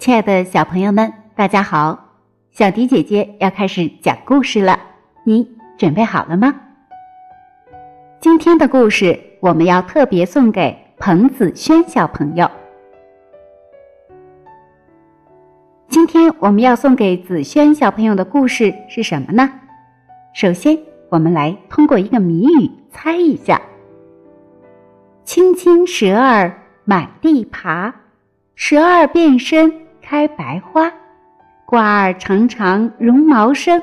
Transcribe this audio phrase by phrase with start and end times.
[0.00, 2.16] 亲爱的小朋友们，大家好！
[2.52, 4.80] 小迪姐姐要开始讲故事了，
[5.24, 5.46] 你
[5.76, 6.58] 准备好了吗？
[8.18, 12.50] 今天的故事我们要特别送给彭子轩小朋友。
[15.86, 19.52] 今天我们要送给子轩小朋友的故事是什么呢？
[20.32, 20.78] 首先，
[21.10, 23.60] 我们来通过一个谜语猜一下：
[25.24, 27.94] 青青蛇儿满地爬，
[28.54, 29.70] 蛇儿变身
[30.10, 30.92] 开白花，
[31.64, 33.80] 瓜儿长长绒毛生，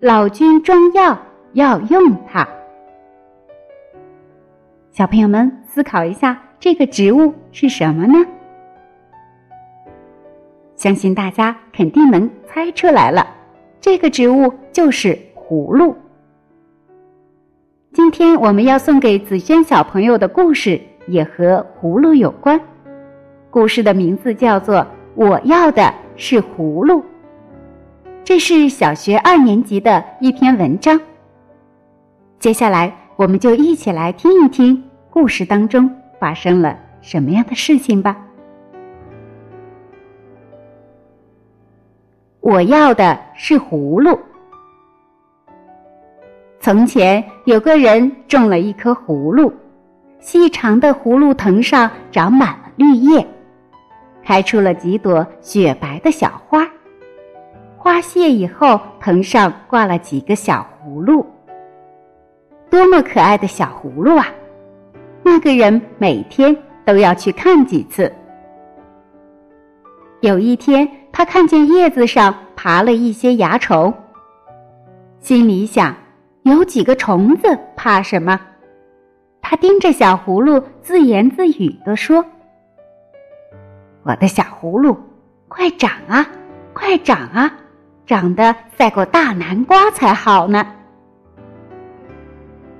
[0.00, 1.16] 老君装药
[1.52, 2.44] 要用它。
[4.90, 8.18] 小朋友们思考一下，这个植物是什么呢？
[10.74, 13.24] 相信大家肯定能猜出来了，
[13.80, 15.94] 这个植物就是葫芦。
[17.92, 22.60] 今天我们要送给子轩小朋友的故事也和葫芦有关，
[23.50, 24.78] 故事的名字叫做
[25.14, 27.00] 《我要的是葫芦》，
[28.24, 31.00] 这是小学二年级的一篇文章。
[32.38, 38.16] 接下来，我们就一起来听一听故事当中发生了什么样的事情吧。
[42.40, 44.18] 我要的是葫芦。
[46.58, 49.52] 从前有个人种了一棵葫芦，
[50.18, 53.26] 细长的葫芦藤上长满了绿叶，
[54.30, 56.64] 开出了几朵雪白的小花。
[57.76, 61.26] 花谢以后，藤上挂了几个小葫芦，
[62.70, 64.28] 多么可爱的小葫芦啊！
[65.24, 68.12] 那个人每天都要去看几次。
[70.20, 73.92] 有一天，他看见叶子上爬了一些蚜虫，
[75.18, 75.92] 心里想：
[76.42, 78.40] 有几个虫子，怕什么？
[79.42, 82.24] 他盯着小葫芦，自言自语地说
[84.10, 84.98] ：“我的小葫芦，
[85.46, 86.26] 快长啊，
[86.72, 87.52] 快长啊，
[88.06, 90.66] 长得赛过大南瓜才好呢。”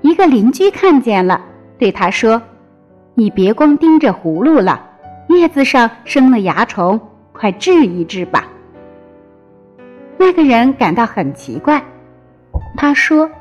[0.01, 1.41] 一个邻居看见了，
[1.77, 2.41] 对他说
[3.15, 4.89] ：“你别光盯着葫芦了，
[5.29, 6.99] 叶子上生了蚜虫。”
[7.31, 8.45] 快治一治吧！
[10.17, 11.81] 那个人感到很奇怪，
[12.75, 13.31] 他说：“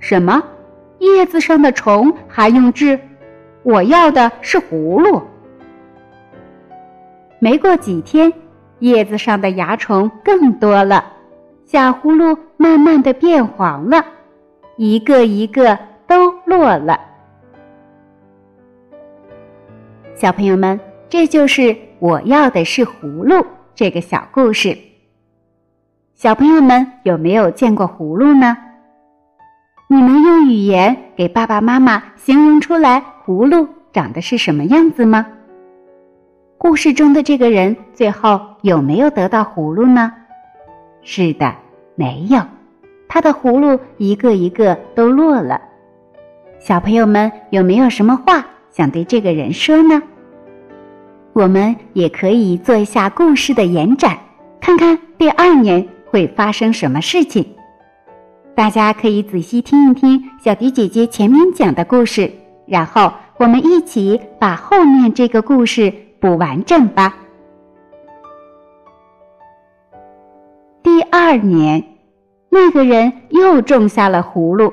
[0.00, 0.42] 什么？
[0.98, 2.98] 叶子上的虫还用治？
[3.62, 5.22] 我要的是葫芦。”
[7.40, 8.32] 没过几天，
[8.78, 11.04] 叶子上的蚜虫更多了，
[11.66, 14.04] 小葫芦慢慢的变黄了，
[14.76, 17.00] 一个一个都落了。
[20.14, 20.78] 小朋友们，
[21.08, 21.76] 这就是。
[22.00, 24.74] 我要的是葫芦这个小故事。
[26.14, 28.56] 小朋友们有没有见过葫芦呢？
[29.86, 35.26] 你能用语言给爸爸妈妈形容出来葫芦长得是什么样子吗？
[36.62, 40.12] 故事中的这个人最后有没有得到葫芦呢？
[41.00, 41.54] 是的，
[41.94, 42.38] 没有，
[43.08, 45.58] 他的葫芦一个一个都落了。
[46.58, 50.02] 小朋友们有没有什么话想对这个人说呢？
[51.32, 54.18] 我们也可以做一下故事的延展，
[54.60, 57.42] 看看第二年会发生什么事情。
[58.54, 62.30] 大家可以仔细听一听小迪姐姐前面讲的故事，
[62.66, 67.16] 然后我们一起把后面这个故事补完整吧。
[70.82, 71.84] 第二年，
[72.48, 74.72] 那个人又种下了葫芦。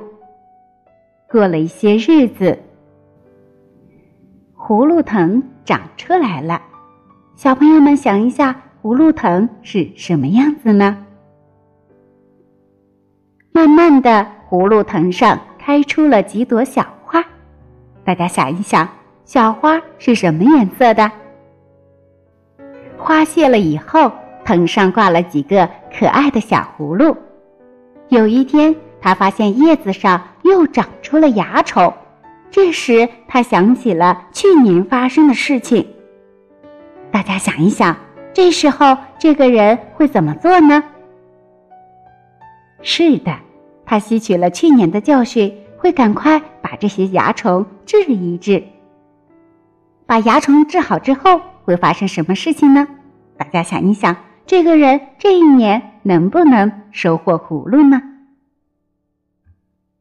[1.30, 2.60] 过了一些日子，
[4.56, 5.42] 葫芦藤。
[5.68, 6.62] 长出来了，
[7.36, 11.06] 小朋友们想一下，葫芦藤是什么样子呢？
[13.52, 17.22] 慢慢的，葫芦藤上开出了几朵小花，
[18.06, 18.88] 大家想一想，
[19.26, 21.12] 小花是什么颜色的？
[23.08, 24.12] 花谢了以后，
[24.44, 27.16] 藤上挂了几个可爱的小葫芦。
[28.10, 31.94] 有一天，他发现叶子上又长出了蚜虫。
[32.52, 35.88] 这时，他想起了去年发生的事情。
[37.10, 37.96] 大家想一想，
[38.34, 40.84] 这时候这个人会怎么做呢？
[42.82, 43.34] 是的，
[43.86, 48.62] 他吸取了去年的教训，会赶快把这些蚜虫治一治。
[50.06, 52.86] 把蚜虫治好之后，会发生什么事情呢？
[53.38, 58.02] 大家想一想，这个人这一年能不能收获葫芦呢？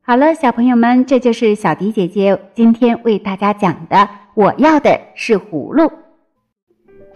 [0.02, 4.08] 好了，小朋友们，这就是小迪姐姐今天为大家讲的。
[4.34, 5.90] 我要的是葫芦。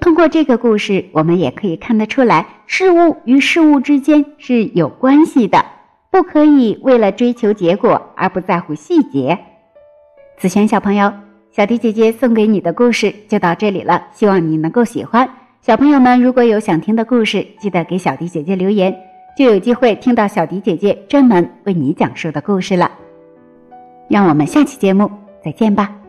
[0.00, 5.64] 通过这个故事，我们也可以看得出来，事物与事物之间是有关系的，
[6.10, 9.38] 不可以为了追求结果而不在乎细节。
[10.38, 11.12] 子璇小朋友，
[11.52, 15.28] 小迪姐姐送给你的故事就到这里了，希望你能够喜欢。
[15.62, 18.96] 小朋友们如果有想听的故事，记得给小迪姐姐留言，
[19.36, 22.90] 就有机会听到小迪姐姐专门为你讲述的故事了。
[24.08, 25.10] 让我们下期节目
[25.44, 25.99] 再见吧。